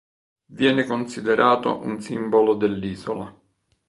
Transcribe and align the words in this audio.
Viene 0.47 0.85
considerato 0.85 1.77
un 1.79 2.01
simbolo 2.01 2.55
dell'isola. 2.55 3.31